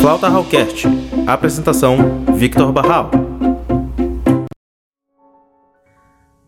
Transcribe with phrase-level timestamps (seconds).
[0.00, 0.86] Flauta Hallcast.
[1.26, 3.10] Apresentação: Victor Barral.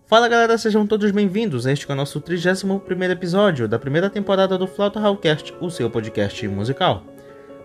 [0.07, 1.67] Fala galera, sejam todos bem-vindos.
[1.67, 2.81] Este é o nosso 31
[3.11, 7.03] episódio da primeira temporada do Flauta Hallcast, o seu podcast musical.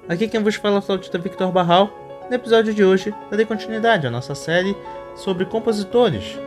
[0.09, 1.89] Aqui quem vos fala é o flautista Victor Barral.
[2.29, 4.75] No episódio de hoje, darei continuidade à nossa série
[5.15, 6.37] sobre compositores,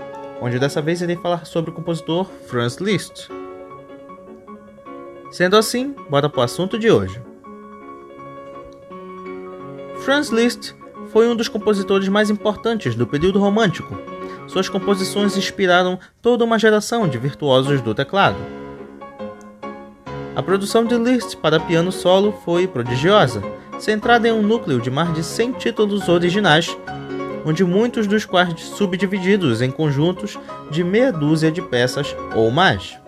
[0.42, 3.30] onde dessa vez irei falar sobre o compositor Franz Liszt.
[5.30, 7.29] Sendo assim, bora para o assunto de hoje.
[10.00, 10.74] Franz Liszt
[11.12, 13.98] foi um dos compositores mais importantes do período romântico.
[14.46, 18.38] Suas composições inspiraram toda uma geração de virtuosos do teclado.
[20.34, 23.42] A produção de Liszt para piano solo foi prodigiosa,
[23.78, 26.74] centrada em um núcleo de mais de 100 títulos originais,
[27.44, 30.38] onde muitos dos quais subdivididos em conjuntos
[30.70, 32.98] de meia dúzia de peças ou mais.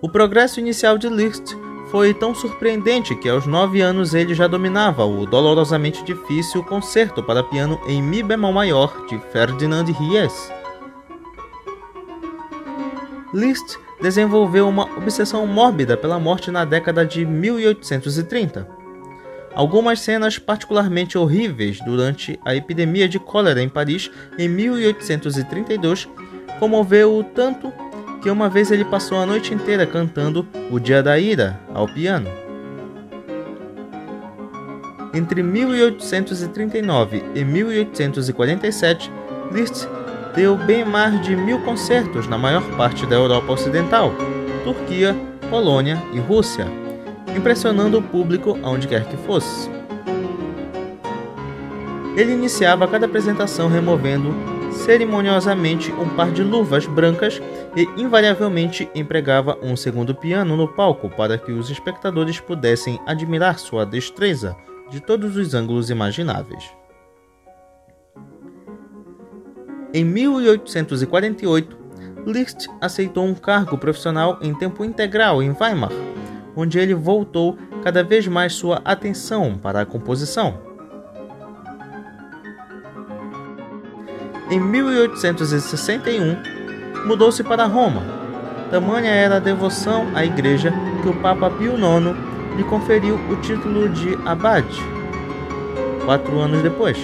[0.00, 1.54] O progresso inicial de Liszt
[1.92, 7.42] foi tão surpreendente que aos nove anos ele já dominava o dolorosamente difícil concerto para
[7.42, 10.50] piano em Mi bemol maior de Ferdinand Ries.
[13.34, 18.66] Liszt desenvolveu uma obsessão mórbida pela morte na década de 1830.
[19.54, 26.08] Algumas cenas particularmente horríveis durante a epidemia de cólera em Paris em 1832
[26.58, 27.70] comoveu-o tanto
[28.22, 32.28] que uma vez ele passou a noite inteira cantando O Dia da Ira ao piano.
[35.12, 39.12] Entre 1839 e 1847,
[39.50, 39.86] Liszt
[40.34, 44.14] deu bem mais de mil concertos na maior parte da Europa Ocidental,
[44.64, 45.14] Turquia,
[45.50, 46.66] Polônia e Rússia,
[47.36, 49.68] impressionando o público aonde quer que fosse.
[52.16, 57.40] Ele iniciava cada apresentação removendo cerimoniosamente um par de luvas brancas
[57.76, 63.86] e invariavelmente empregava um segundo piano no palco para que os espectadores pudessem admirar sua
[63.86, 64.56] destreza
[64.90, 66.70] de todos os ângulos imagináveis.
[69.94, 71.78] Em 1848,
[72.26, 75.92] Liszt aceitou um cargo profissional em tempo integral em Weimar,
[76.56, 80.71] onde ele voltou cada vez mais sua atenção para a composição.
[84.52, 86.36] Em 1861,
[87.06, 88.02] mudou-se para Roma.
[88.70, 90.70] Tamanha era a devoção à igreja
[91.00, 92.14] que o Papa Pio IX
[92.58, 94.78] lhe conferiu o título de abade,
[96.04, 96.98] quatro anos depois.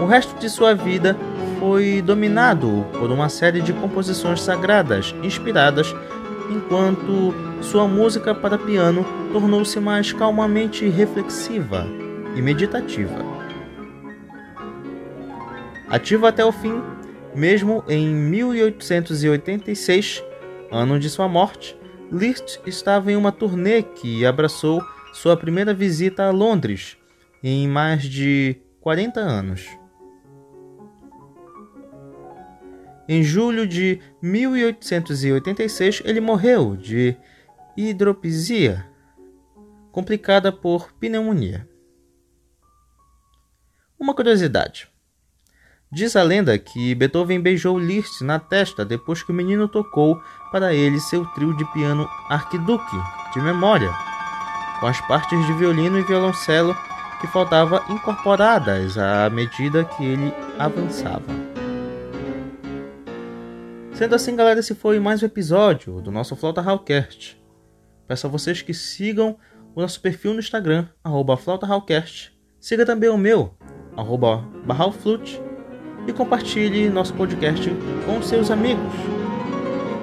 [0.00, 1.16] O resto de sua vida
[1.60, 5.94] foi dominado por uma série de composições sagradas inspiradas,
[6.50, 11.86] enquanto sua música para piano tornou-se mais calmamente reflexiva
[12.34, 13.35] e meditativa.
[15.96, 16.82] Ativo até o fim,
[17.34, 20.22] mesmo em 1886,
[20.70, 21.74] ano de sua morte,
[22.12, 26.98] Liszt estava em uma turnê que abraçou sua primeira visita a Londres
[27.42, 29.66] em mais de 40 anos.
[33.08, 37.16] Em julho de 1886, ele morreu de
[37.74, 38.86] hidropisia,
[39.90, 41.66] complicada por pneumonia.
[43.98, 44.94] Uma curiosidade.
[45.90, 50.20] Diz a lenda que Beethoven beijou Liszt na testa depois que o menino tocou
[50.50, 52.96] para ele seu trio de piano Arquiduque,
[53.32, 53.90] de memória,
[54.80, 56.76] com as partes de violino e violoncelo
[57.20, 61.24] que faltavam incorporadas à medida que ele avançava.
[63.92, 67.40] Sendo assim, galera, esse foi mais um episódio do nosso Flauta Hallcast.
[68.08, 69.38] Peço a vocês que sigam
[69.72, 71.38] o nosso perfil no Instagram, arroba
[72.58, 73.54] Siga também o meu,
[73.96, 75.45] arroba Barralflute
[76.06, 77.70] e compartilhe nosso podcast
[78.04, 78.92] com seus amigos.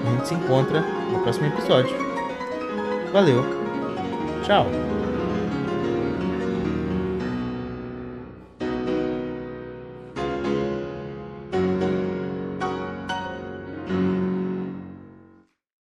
[0.05, 0.81] A gente se encontra
[1.11, 1.95] no próximo episódio.
[3.11, 3.43] Valeu,
[4.43, 4.67] tchau!